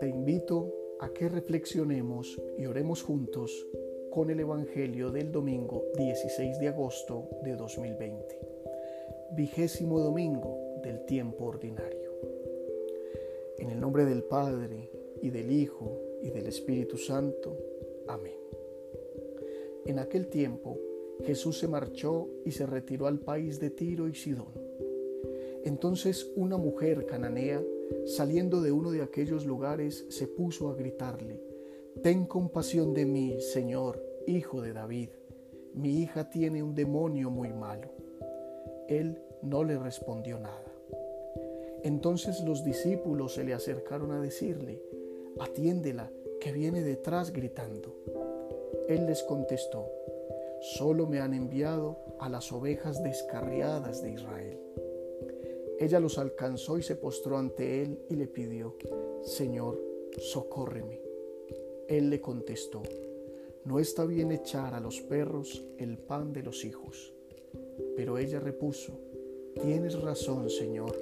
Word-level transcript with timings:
Te 0.00 0.08
invito 0.08 0.72
a 1.00 1.08
que 1.12 1.28
reflexionemos 1.28 2.40
y 2.56 2.66
oremos 2.66 3.02
juntos 3.02 3.66
con 4.10 4.30
el 4.30 4.38
Evangelio 4.40 5.10
del 5.10 5.32
domingo 5.32 5.84
16 5.96 6.58
de 6.60 6.68
agosto 6.68 7.28
de 7.42 7.56
2020, 7.56 8.38
vigésimo 9.32 9.98
domingo 9.98 10.80
del 10.82 11.04
tiempo 11.06 11.46
ordinario. 11.46 12.12
En 13.58 13.70
el 13.70 13.80
nombre 13.80 14.04
del 14.04 14.22
Padre, 14.22 14.90
y 15.20 15.30
del 15.30 15.50
Hijo, 15.50 16.00
y 16.22 16.30
del 16.30 16.46
Espíritu 16.46 16.98
Santo. 16.98 17.56
Amén. 18.06 18.38
En 19.86 19.98
aquel 19.98 20.28
tiempo, 20.28 20.78
Jesús 21.24 21.58
se 21.58 21.66
marchó 21.66 22.28
y 22.44 22.52
se 22.52 22.66
retiró 22.66 23.06
al 23.06 23.18
país 23.20 23.58
de 23.58 23.70
Tiro 23.70 24.08
y 24.08 24.14
Sidón. 24.14 24.52
Entonces 25.64 26.30
una 26.36 26.56
mujer 26.56 27.06
cananea, 27.06 27.62
saliendo 28.06 28.60
de 28.60 28.72
uno 28.72 28.90
de 28.90 29.02
aquellos 29.02 29.46
lugares, 29.46 30.06
se 30.10 30.26
puso 30.26 30.68
a 30.68 30.74
gritarle, 30.74 31.40
Ten 32.02 32.26
compasión 32.26 32.92
de 32.92 33.06
mí, 33.06 33.40
Señor, 33.40 34.04
hijo 34.26 34.60
de 34.60 34.72
David. 34.72 35.10
Mi 35.74 36.02
hija 36.02 36.28
tiene 36.28 36.62
un 36.62 36.74
demonio 36.74 37.30
muy 37.30 37.52
malo. 37.52 37.88
Él 38.88 39.22
no 39.42 39.64
le 39.64 39.78
respondió 39.78 40.38
nada. 40.38 40.72
Entonces 41.82 42.42
los 42.44 42.64
discípulos 42.64 43.34
se 43.34 43.44
le 43.44 43.54
acercaron 43.54 44.10
a 44.10 44.20
decirle, 44.20 44.82
Atiéndela, 45.38 46.10
que 46.40 46.52
viene 46.52 46.82
detrás 46.82 47.32
gritando. 47.32 47.94
Él 48.88 49.06
les 49.06 49.22
contestó, 49.22 49.88
solo 50.60 51.06
me 51.06 51.20
han 51.20 51.32
enviado 51.32 51.98
a 52.18 52.28
las 52.28 52.52
ovejas 52.52 53.02
descarriadas 53.02 54.02
de 54.02 54.10
Israel. 54.10 54.58
Ella 55.78 55.98
los 55.98 56.18
alcanzó 56.18 56.78
y 56.78 56.82
se 56.82 56.96
postró 56.96 57.36
ante 57.36 57.82
él 57.82 57.98
y 58.08 58.14
le 58.14 58.28
pidió, 58.28 58.76
Señor, 59.22 59.80
socórreme. 60.18 61.00
Él 61.88 62.10
le 62.10 62.20
contestó, 62.20 62.82
no 63.64 63.80
está 63.80 64.04
bien 64.04 64.30
echar 64.30 64.74
a 64.74 64.80
los 64.80 65.00
perros 65.00 65.64
el 65.78 65.98
pan 65.98 66.32
de 66.32 66.42
los 66.42 66.64
hijos. 66.64 67.12
Pero 67.96 68.18
ella 68.18 68.38
repuso, 68.38 68.92
tienes 69.62 70.00
razón, 70.00 70.48
Señor, 70.48 70.94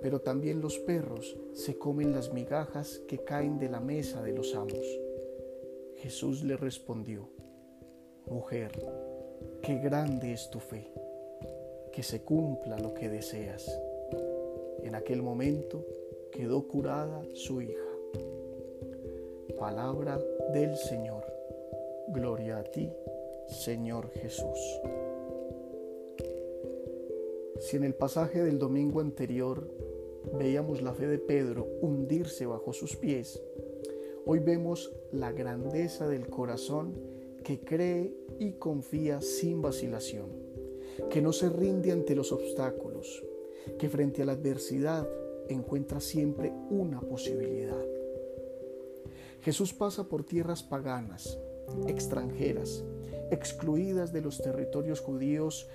pero 0.00 0.20
también 0.20 0.60
los 0.60 0.78
perros 0.78 1.36
se 1.52 1.76
comen 1.76 2.12
las 2.12 2.32
migajas 2.32 3.00
que 3.06 3.18
caen 3.18 3.58
de 3.58 3.68
la 3.68 3.80
mesa 3.80 4.22
de 4.22 4.32
los 4.32 4.54
amos. 4.54 4.86
Jesús 5.96 6.42
le 6.44 6.56
respondió, 6.56 7.28
Mujer, 8.26 8.72
qué 9.62 9.78
grande 9.78 10.32
es 10.32 10.50
tu 10.50 10.60
fe, 10.60 10.92
que 11.92 12.02
se 12.02 12.22
cumpla 12.22 12.78
lo 12.78 12.94
que 12.94 13.08
deseas. 13.08 13.68
En 14.82 14.94
aquel 14.94 15.22
momento 15.22 15.84
quedó 16.30 16.66
curada 16.66 17.22
su 17.34 17.60
hija. 17.62 17.84
Palabra 19.58 20.20
del 20.52 20.76
Señor. 20.76 21.24
Gloria 22.08 22.58
a 22.58 22.64
ti, 22.64 22.90
Señor 23.46 24.10
Jesús. 24.10 24.80
Si 27.60 27.76
en 27.76 27.84
el 27.84 27.94
pasaje 27.94 28.42
del 28.42 28.58
domingo 28.58 29.00
anterior 29.00 29.68
veíamos 30.38 30.80
la 30.80 30.94
fe 30.94 31.06
de 31.06 31.18
Pedro 31.18 31.66
hundirse 31.80 32.46
bajo 32.46 32.72
sus 32.72 32.96
pies, 32.96 33.42
Hoy 34.30 34.40
vemos 34.40 34.92
la 35.10 35.32
grandeza 35.32 36.06
del 36.06 36.28
corazón 36.28 36.92
que 37.42 37.60
cree 37.60 38.12
y 38.38 38.52
confía 38.52 39.22
sin 39.22 39.62
vacilación, 39.62 40.26
que 41.08 41.22
no 41.22 41.32
se 41.32 41.48
rinde 41.48 41.92
ante 41.92 42.14
los 42.14 42.30
obstáculos, 42.30 43.24
que 43.76 43.88
frente 43.88 44.22
a 44.22 44.26
la 44.26 44.32
adversidad 44.32 45.08
encuentra 45.48 46.00
siempre 46.00 46.52
una 46.70 47.00
posibilidad. 47.00 47.84
Jesús 49.40 49.72
pasa 49.72 50.08
por 50.08 50.24
tierras 50.24 50.62
paganas, 50.62 51.38
extranjeras, 51.86 52.84
excluidas 53.30 54.12
de 54.12 54.20
los 54.20 54.40
territorios 54.40 55.00
judíos 55.00 55.68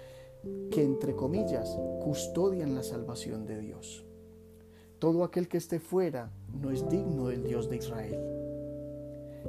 que, 0.72 0.84
entre 0.84 1.16
comillas, 1.16 1.78
custodian 2.04 2.76
la 2.76 2.84
salvación 2.84 3.46
de 3.46 3.60
Dios. 3.60 4.06
Todo 5.00 5.24
aquel 5.24 5.48
que 5.48 5.58
esté 5.58 5.80
fuera 5.80 6.32
no 6.62 6.72
es 6.72 6.88
digno 6.90 7.28
del 7.28 7.44
Dios 7.44 7.70
de 7.70 7.78
Israel. 7.78 8.20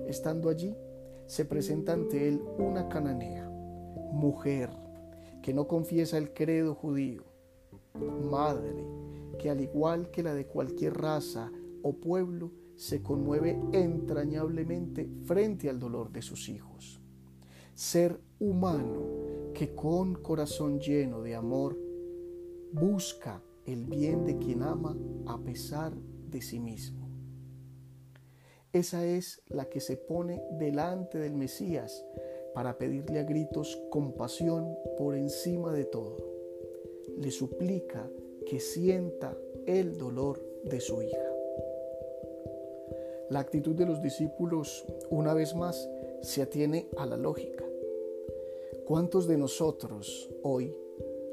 Estando 0.07 0.49
allí, 0.49 0.75
se 1.27 1.45
presenta 1.45 1.93
ante 1.93 2.29
él 2.29 2.43
una 2.59 2.89
cananea, 2.89 3.49
mujer, 3.49 4.71
que 5.43 5.55
no 5.55 5.67
confiesa 5.67 6.19
el 6.19 6.33
credo 6.33 6.75
judío, 6.75 7.25
madre, 8.35 8.85
que 9.39 9.51
al 9.51 9.61
igual 9.61 10.11
que 10.11 10.23
la 10.23 10.35
de 10.35 10.47
cualquier 10.47 10.95
raza 10.95 11.53
o 11.83 11.95
pueblo, 11.95 12.51
se 12.77 13.03
conmueve 13.03 13.61
entrañablemente 13.73 15.09
frente 15.25 15.71
al 15.71 15.79
dolor 15.79 16.11
de 16.11 16.23
sus 16.23 16.49
hijos. 16.49 17.01
Ser 17.75 18.21
humano 18.41 19.53
que 19.55 19.75
con 19.75 20.15
corazón 20.15 20.81
lleno 20.81 21.23
de 21.23 21.37
amor 21.37 21.79
busca 22.73 23.41
el 23.65 23.87
bien 23.87 24.27
de 24.27 24.39
quien 24.39 24.63
ama 24.63 24.97
a 25.27 25.39
pesar 25.39 25.95
de 25.95 26.43
sí 26.43 26.59
mismo. 26.59 27.09
Esa 28.73 29.07
es 29.07 29.41
la 29.47 29.67
que 29.67 29.79
se 29.79 29.97
pone 29.97 30.43
delante 30.59 31.19
del 31.19 31.35
Mesías 31.35 32.05
para 32.55 32.77
pedirle 32.77 33.21
a 33.21 33.25
gritos 33.25 33.81
compasión 33.91 34.75
por 34.99 35.15
encima 35.15 35.73
de 35.73 35.85
todo. 35.85 36.34
Le 37.17 37.31
suplica 37.31 38.11
que 38.47 38.61
sienta 38.61 39.37
el 39.67 39.97
dolor 39.97 40.41
de 40.65 40.81
su 40.81 41.03
hija. 41.03 41.31
La 43.31 43.41
actitud 43.41 43.75
de 43.75 43.87
los 43.87 44.03
discípulos, 44.03 44.85
una 45.11 45.35
vez 45.35 45.55
más, 45.55 45.89
se 46.21 46.43
atiene 46.43 46.89
a 46.97 47.07
la 47.07 47.17
lógica. 47.17 47.65
¿Cuántos 48.87 49.27
de 49.27 49.39
nosotros 49.39 50.31
hoy 50.43 50.75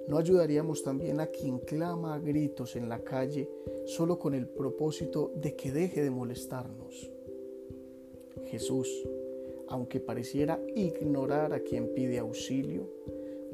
no 0.08 0.18
ayudaríamos 0.18 0.84
también 0.84 1.20
a 1.20 1.28
quien 1.28 1.60
clama 1.60 2.16
a 2.16 2.20
gritos 2.20 2.76
en 2.76 2.88
la 2.88 3.04
calle 3.04 3.50
solo 3.86 4.20
con 4.20 4.34
el 4.34 4.48
propósito 4.48 5.32
de 5.36 5.56
que 5.56 5.72
deje 5.72 6.02
de 6.02 6.12
molestarnos? 6.12 7.12
Jesús, 8.46 9.08
aunque 9.68 10.00
pareciera 10.00 10.62
ignorar 10.76 11.54
a 11.54 11.60
quien 11.60 11.94
pide 11.94 12.20
auxilio, 12.20 12.90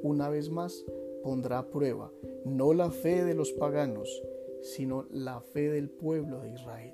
una 0.03 0.29
vez 0.29 0.49
más 0.49 0.85
pondrá 1.23 1.59
a 1.59 1.69
prueba 1.69 2.11
no 2.45 2.73
la 2.73 2.91
fe 2.91 3.23
de 3.23 3.33
los 3.33 3.51
paganos, 3.51 4.23
sino 4.61 5.05
la 5.11 5.41
fe 5.41 5.69
del 5.69 5.89
pueblo 5.89 6.39
de 6.41 6.51
Israel. 6.51 6.93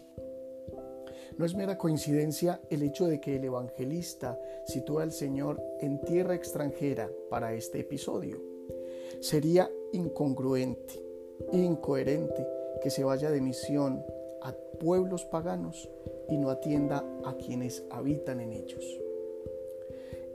No 1.38 1.46
es 1.46 1.56
mera 1.56 1.78
coincidencia 1.78 2.62
el 2.70 2.84
hecho 2.84 3.08
de 3.08 3.20
que 3.20 3.36
el 3.36 3.44
evangelista 3.44 4.40
sitúa 4.66 5.04
al 5.04 5.12
Señor 5.12 5.62
en 5.80 6.00
tierra 6.02 6.36
extranjera 6.36 7.10
para 7.30 7.54
este 7.54 7.80
episodio. 7.80 8.42
Sería 9.20 9.70
incongruente, 9.94 11.02
incoherente 11.52 12.46
que 12.82 12.90
se 12.90 13.04
vaya 13.04 13.32
de 13.32 13.42
misión 13.42 14.04
a 14.42 14.54
pueblos 14.80 15.26
paganos 15.26 15.90
y 16.30 16.38
no 16.38 16.50
atienda 16.50 17.04
a 17.26 17.36
quienes 17.36 17.84
habitan 17.90 18.40
en 18.40 18.54
ellos. 18.54 19.03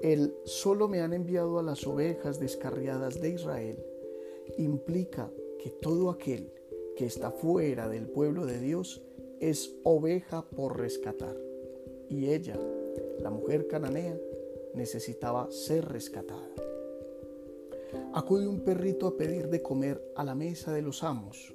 El 0.00 0.34
solo 0.44 0.88
me 0.88 1.00
han 1.00 1.12
enviado 1.12 1.58
a 1.58 1.62
las 1.62 1.86
ovejas 1.86 2.38
descarriadas 2.38 3.20
de 3.20 3.30
Israel 3.30 3.84
implica 4.56 5.30
que 5.58 5.70
todo 5.70 6.10
aquel 6.10 6.52
que 6.96 7.06
está 7.06 7.30
fuera 7.30 7.88
del 7.88 8.06
pueblo 8.06 8.46
de 8.46 8.60
Dios 8.60 9.02
es 9.40 9.74
oveja 9.82 10.44
por 10.56 10.78
rescatar. 10.78 11.36
Y 12.08 12.30
ella, 12.30 12.58
la 13.20 13.30
mujer 13.30 13.66
cananea, 13.66 14.16
necesitaba 14.74 15.50
ser 15.50 15.86
rescatada. 15.88 16.48
Acude 18.14 18.46
un 18.46 18.60
perrito 18.60 19.06
a 19.06 19.16
pedir 19.16 19.48
de 19.48 19.62
comer 19.62 20.02
a 20.14 20.24
la 20.24 20.34
mesa 20.34 20.72
de 20.72 20.82
los 20.82 21.02
amos. 21.02 21.54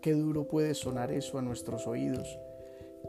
Qué 0.00 0.12
duro 0.12 0.48
puede 0.48 0.74
sonar 0.74 1.12
eso 1.12 1.38
a 1.38 1.42
nuestros 1.42 1.86
oídos 1.86 2.38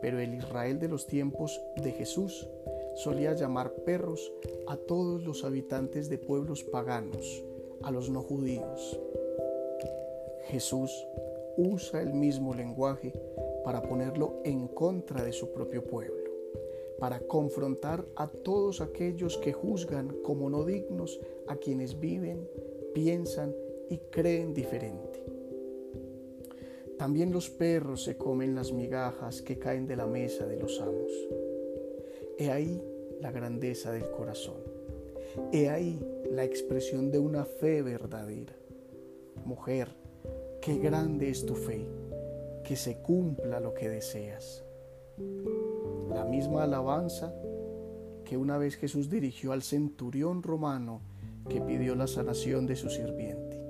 pero 0.01 0.19
el 0.19 0.33
Israel 0.33 0.79
de 0.79 0.87
los 0.87 1.07
tiempos 1.07 1.61
de 1.77 1.91
Jesús 1.91 2.47
solía 2.95 3.33
llamar 3.33 3.73
perros 3.85 4.33
a 4.67 4.77
todos 4.77 5.23
los 5.23 5.43
habitantes 5.43 6.09
de 6.09 6.17
pueblos 6.17 6.63
paganos, 6.63 7.43
a 7.81 7.91
los 7.91 8.09
no 8.09 8.21
judíos. 8.21 8.99
Jesús 10.45 10.91
usa 11.57 12.01
el 12.01 12.13
mismo 12.13 12.53
lenguaje 12.53 13.13
para 13.63 13.81
ponerlo 13.81 14.41
en 14.43 14.67
contra 14.67 15.23
de 15.23 15.31
su 15.31 15.51
propio 15.51 15.83
pueblo, 15.83 16.23
para 16.99 17.19
confrontar 17.19 18.05
a 18.15 18.27
todos 18.27 18.81
aquellos 18.81 19.37
que 19.37 19.53
juzgan 19.53 20.15
como 20.23 20.49
no 20.49 20.65
dignos 20.65 21.19
a 21.47 21.55
quienes 21.55 21.99
viven, 21.99 22.49
piensan 22.93 23.55
y 23.89 23.97
creen 23.97 24.53
diferente. 24.53 25.23
También 26.97 27.31
los 27.31 27.49
perros 27.49 28.03
se 28.03 28.17
comen 28.17 28.55
las 28.55 28.71
migajas 28.71 29.41
que 29.41 29.59
caen 29.59 29.87
de 29.87 29.95
la 29.95 30.05
mesa 30.05 30.45
de 30.45 30.57
los 30.57 30.79
amos. 30.79 31.11
He 32.37 32.49
ahí 32.51 32.83
la 33.21 33.31
grandeza 33.31 33.91
del 33.91 34.09
corazón. 34.09 34.57
He 35.51 35.69
ahí 35.69 35.99
la 36.31 36.43
expresión 36.43 37.11
de 37.11 37.19
una 37.19 37.45
fe 37.45 37.81
verdadera. 37.81 38.53
Mujer, 39.45 39.89
qué 40.61 40.77
grande 40.77 41.29
es 41.29 41.45
tu 41.45 41.55
fe, 41.55 41.87
que 42.63 42.75
se 42.75 42.97
cumpla 43.01 43.59
lo 43.59 43.73
que 43.73 43.89
deseas. 43.89 44.63
La 46.09 46.25
misma 46.25 46.63
alabanza 46.63 47.33
que 48.25 48.37
una 48.37 48.57
vez 48.57 48.75
Jesús 48.75 49.09
dirigió 49.09 49.51
al 49.51 49.61
centurión 49.61 50.41
romano 50.43 51.01
que 51.49 51.61
pidió 51.61 51.95
la 51.95 52.07
sanación 52.07 52.65
de 52.65 52.75
su 52.75 52.89
sirviente. 52.89 53.61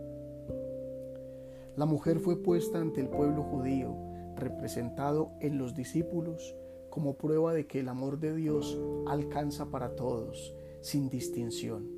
La 1.75 1.85
mujer 1.85 2.19
fue 2.19 2.41
puesta 2.41 2.79
ante 2.79 3.01
el 3.01 3.09
pueblo 3.09 3.43
judío, 3.43 3.95
representado 4.35 5.31
en 5.41 5.57
los 5.57 5.73
discípulos, 5.73 6.55
como 6.93 7.17
prueba 7.17 7.55
de 7.55 7.65
que 7.65 7.79
el 7.79 7.89
amor 7.89 8.19
de 8.19 8.35
Dios 8.35 8.79
alcanza 9.07 9.71
para 9.71 9.95
todos, 9.95 10.53
sin 10.81 11.09
distinción, 11.09 11.89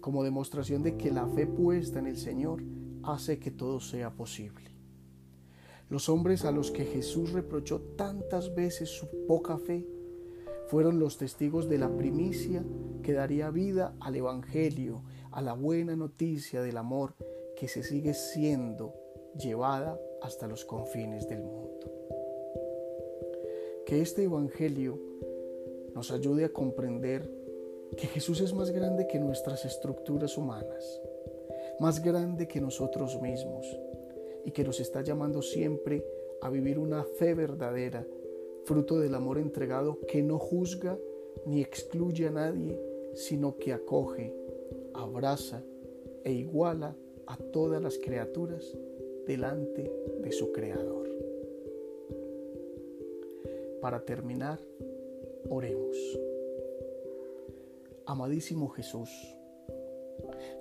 como 0.00 0.24
demostración 0.24 0.82
de 0.82 0.96
que 0.96 1.12
la 1.12 1.28
fe 1.28 1.46
puesta 1.46 2.00
en 2.00 2.08
el 2.08 2.16
Señor 2.16 2.60
hace 3.04 3.38
que 3.38 3.52
todo 3.52 3.78
sea 3.78 4.10
posible. 4.10 4.72
Los 5.88 6.08
hombres 6.08 6.44
a 6.44 6.50
los 6.50 6.72
que 6.72 6.86
Jesús 6.86 7.30
reprochó 7.30 7.82
tantas 7.96 8.52
veces 8.52 8.88
su 8.88 9.06
poca 9.28 9.58
fe 9.58 9.86
fueron 10.66 10.98
los 10.98 11.16
testigos 11.16 11.68
de 11.68 11.78
la 11.78 11.96
primicia 11.96 12.64
que 13.04 13.12
daría 13.12 13.50
vida 13.50 13.94
al 14.00 14.16
Evangelio, 14.16 15.04
a 15.30 15.40
la 15.40 15.52
buena 15.52 15.94
noticia 15.94 16.62
del 16.62 16.78
amor 16.78 17.14
que 17.56 17.68
se 17.68 17.84
sigue 17.84 18.14
siendo 18.14 18.92
llevada 19.38 19.96
hasta 20.20 20.48
los 20.48 20.64
confines 20.64 21.28
del 21.28 21.44
mundo. 21.44 21.99
Que 23.90 24.00
este 24.00 24.22
Evangelio 24.22 25.00
nos 25.96 26.12
ayude 26.12 26.44
a 26.44 26.52
comprender 26.52 27.28
que 27.96 28.06
Jesús 28.06 28.40
es 28.40 28.54
más 28.54 28.70
grande 28.70 29.08
que 29.08 29.18
nuestras 29.18 29.64
estructuras 29.64 30.38
humanas, 30.38 31.02
más 31.80 32.00
grande 32.00 32.46
que 32.46 32.60
nosotros 32.60 33.20
mismos 33.20 33.66
y 34.44 34.52
que 34.52 34.62
nos 34.62 34.78
está 34.78 35.02
llamando 35.02 35.42
siempre 35.42 36.04
a 36.40 36.50
vivir 36.50 36.78
una 36.78 37.02
fe 37.02 37.34
verdadera, 37.34 38.06
fruto 38.62 39.00
del 39.00 39.12
amor 39.16 39.38
entregado 39.38 39.98
que 40.06 40.22
no 40.22 40.38
juzga 40.38 40.96
ni 41.44 41.60
excluye 41.60 42.28
a 42.28 42.30
nadie, 42.30 42.80
sino 43.14 43.56
que 43.56 43.72
acoge, 43.72 44.32
abraza 44.94 45.64
e 46.22 46.30
iguala 46.30 46.94
a 47.26 47.36
todas 47.36 47.82
las 47.82 47.98
criaturas 47.98 48.72
delante 49.26 49.92
de 50.22 50.30
su 50.30 50.52
Creador. 50.52 51.19
Para 53.80 54.04
terminar, 54.04 54.58
oremos. 55.48 55.96
Amadísimo 58.06 58.68
Jesús, 58.68 59.08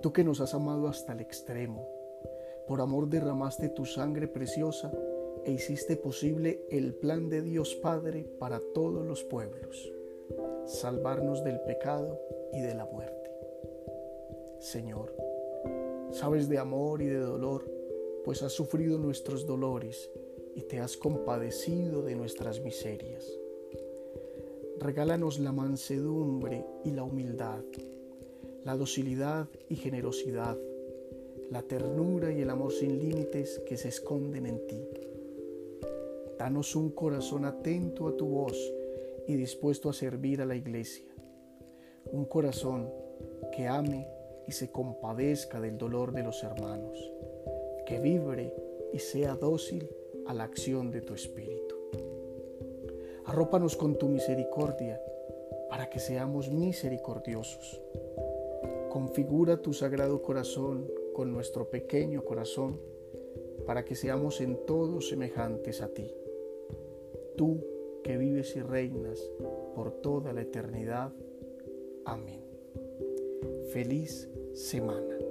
tú 0.01 0.13
que 0.13 0.23
nos 0.23 0.39
has 0.39 0.53
amado 0.53 0.87
hasta 0.87 1.13
el 1.13 1.19
extremo, 1.19 1.87
por 2.67 2.81
amor 2.81 3.09
derramaste 3.09 3.69
tu 3.69 3.85
sangre 3.85 4.27
preciosa 4.27 4.91
e 5.43 5.51
hiciste 5.51 5.97
posible 5.97 6.65
el 6.69 6.93
plan 6.93 7.29
de 7.29 7.41
Dios 7.41 7.75
Padre 7.75 8.23
para 8.39 8.61
todos 8.73 9.05
los 9.05 9.23
pueblos, 9.23 9.91
salvarnos 10.65 11.43
del 11.43 11.59
pecado 11.61 12.19
y 12.53 12.61
de 12.61 12.75
la 12.75 12.85
muerte. 12.85 13.31
Señor, 14.59 15.15
sabes 16.11 16.47
de 16.49 16.59
amor 16.59 17.01
y 17.01 17.07
de 17.07 17.19
dolor, 17.19 17.65
pues 18.23 18.43
has 18.43 18.51
sufrido 18.51 18.97
nuestros 18.97 19.45
dolores 19.45 20.09
y 20.55 20.63
te 20.63 20.79
has 20.79 20.97
compadecido 20.97 22.01
de 22.01 22.15
nuestras 22.15 22.61
miserias. 22.61 23.25
Regálanos 24.79 25.39
la 25.39 25.51
mansedumbre 25.51 26.65
y 26.85 26.91
la 26.91 27.03
humildad, 27.03 27.63
la 28.63 28.77
docilidad 28.77 29.49
y 29.67 29.75
generosidad, 29.75 30.57
la 31.49 31.61
ternura 31.63 32.31
y 32.31 32.41
el 32.41 32.49
amor 32.49 32.71
sin 32.71 32.97
límites 32.99 33.61
que 33.67 33.75
se 33.77 33.89
esconden 33.89 34.45
en 34.45 34.65
ti. 34.67 34.87
Danos 36.37 36.75
un 36.75 36.91
corazón 36.91 37.43
atento 37.45 38.07
a 38.07 38.15
tu 38.15 38.27
voz 38.27 38.57
y 39.27 39.35
dispuesto 39.35 39.89
a 39.89 39.93
servir 39.93 40.41
a 40.41 40.45
la 40.45 40.55
iglesia. 40.55 41.13
Un 42.11 42.25
corazón 42.25 42.89
que 43.55 43.67
ame 43.67 44.07
y 44.47 44.51
se 44.51 44.71
compadezca 44.71 45.59
del 45.59 45.77
dolor 45.77 46.13
de 46.13 46.23
los 46.23 46.43
hermanos, 46.43 46.97
que 47.85 47.99
vibre 47.99 48.53
y 48.93 48.99
sea 48.99 49.35
dócil 49.35 49.89
a 50.29 50.33
la 50.35 50.43
acción 50.43 50.91
de 50.91 51.01
tu 51.01 51.15
Espíritu. 51.15 51.75
Arrópanos 53.25 53.75
con 53.75 53.97
tu 53.97 54.07
misericordia 54.07 55.01
para 55.69 55.89
que 55.89 55.97
seamos 55.99 56.51
misericordiosos. 56.51 57.81
Configura 58.91 59.57
tu 59.57 59.73
sagrado 59.73 60.21
corazón 60.21 60.87
con 61.13 61.31
nuestro 61.31 61.71
pequeño 61.71 62.23
corazón 62.23 62.79
para 63.65 63.83
que 63.83 63.95
seamos 63.95 64.39
en 64.39 64.67
todo 64.67 65.01
semejantes 65.01 65.81
a 65.81 65.87
ti. 65.87 66.13
Tú 67.35 67.65
que 68.03 68.15
vives 68.17 68.55
y 68.55 68.61
reinas 68.61 69.19
por 69.73 69.93
toda 69.93 70.31
la 70.31 70.41
eternidad. 70.41 71.11
Amén. 72.05 72.43
Feliz 73.71 74.29
semana. 74.53 75.28